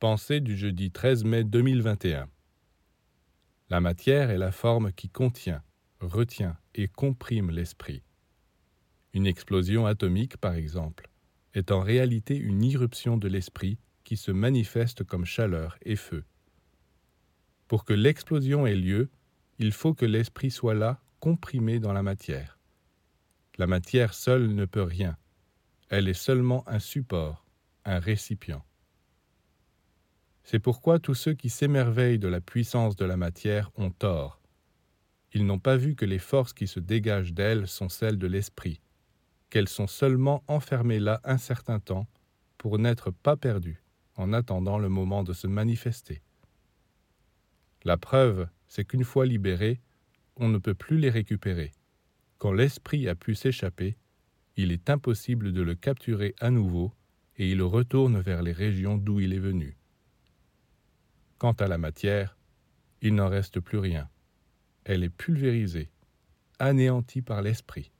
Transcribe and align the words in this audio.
Pensée 0.00 0.40
du 0.40 0.56
jeudi 0.56 0.90
13 0.90 1.24
mai 1.24 1.44
2021. 1.44 2.26
La 3.68 3.82
matière 3.82 4.30
est 4.30 4.38
la 4.38 4.50
forme 4.50 4.94
qui 4.94 5.10
contient, 5.10 5.62
retient 6.00 6.56
et 6.74 6.88
comprime 6.88 7.50
l'esprit. 7.50 8.02
Une 9.12 9.26
explosion 9.26 9.84
atomique, 9.84 10.38
par 10.38 10.54
exemple, 10.54 11.10
est 11.52 11.70
en 11.70 11.80
réalité 11.80 12.34
une 12.34 12.64
irruption 12.64 13.18
de 13.18 13.28
l'esprit 13.28 13.78
qui 14.02 14.16
se 14.16 14.30
manifeste 14.30 15.04
comme 15.04 15.26
chaleur 15.26 15.76
et 15.82 15.96
feu. 15.96 16.24
Pour 17.68 17.84
que 17.84 17.92
l'explosion 17.92 18.66
ait 18.66 18.76
lieu, 18.76 19.10
il 19.58 19.70
faut 19.70 19.92
que 19.92 20.06
l'esprit 20.06 20.50
soit 20.50 20.72
là, 20.72 21.02
comprimé 21.18 21.78
dans 21.78 21.92
la 21.92 22.02
matière. 22.02 22.58
La 23.58 23.66
matière 23.66 24.14
seule 24.14 24.48
ne 24.54 24.64
peut 24.64 24.82
rien, 24.82 25.18
elle 25.90 26.08
est 26.08 26.14
seulement 26.14 26.66
un 26.66 26.78
support, 26.78 27.44
un 27.84 27.98
récipient. 27.98 28.64
C'est 30.50 30.58
pourquoi 30.58 30.98
tous 30.98 31.14
ceux 31.14 31.34
qui 31.34 31.48
s'émerveillent 31.48 32.18
de 32.18 32.26
la 32.26 32.40
puissance 32.40 32.96
de 32.96 33.04
la 33.04 33.16
matière 33.16 33.70
ont 33.76 33.92
tort. 33.92 34.40
Ils 35.32 35.46
n'ont 35.46 35.60
pas 35.60 35.76
vu 35.76 35.94
que 35.94 36.04
les 36.04 36.18
forces 36.18 36.52
qui 36.52 36.66
se 36.66 36.80
dégagent 36.80 37.34
d'elle 37.34 37.68
sont 37.68 37.88
celles 37.88 38.18
de 38.18 38.26
l'esprit, 38.26 38.80
qu'elles 39.48 39.68
sont 39.68 39.86
seulement 39.86 40.42
enfermées 40.48 40.98
là 40.98 41.20
un 41.22 41.38
certain 41.38 41.78
temps 41.78 42.08
pour 42.58 42.80
n'être 42.80 43.12
pas 43.12 43.36
perdues 43.36 43.80
en 44.16 44.32
attendant 44.32 44.76
le 44.80 44.88
moment 44.88 45.22
de 45.22 45.34
se 45.34 45.46
manifester. 45.46 46.20
La 47.84 47.96
preuve, 47.96 48.48
c'est 48.66 48.84
qu'une 48.84 49.04
fois 49.04 49.26
libérées, 49.26 49.80
on 50.34 50.48
ne 50.48 50.58
peut 50.58 50.74
plus 50.74 50.98
les 50.98 51.10
récupérer. 51.10 51.70
Quand 52.38 52.50
l'esprit 52.50 53.08
a 53.08 53.14
pu 53.14 53.36
s'échapper, 53.36 53.96
il 54.56 54.72
est 54.72 54.90
impossible 54.90 55.52
de 55.52 55.62
le 55.62 55.76
capturer 55.76 56.34
à 56.40 56.50
nouveau 56.50 56.92
et 57.36 57.48
il 57.48 57.62
retourne 57.62 58.18
vers 58.18 58.42
les 58.42 58.52
régions 58.52 58.96
d'où 58.96 59.20
il 59.20 59.32
est 59.32 59.38
venu. 59.38 59.76
Quant 61.40 61.52
à 61.52 61.68
la 61.68 61.78
matière, 61.78 62.36
il 63.00 63.14
n'en 63.14 63.30
reste 63.30 63.60
plus 63.60 63.78
rien. 63.78 64.10
Elle 64.84 65.02
est 65.02 65.08
pulvérisée, 65.08 65.90
anéantie 66.58 67.22
par 67.22 67.40
l'esprit. 67.40 67.92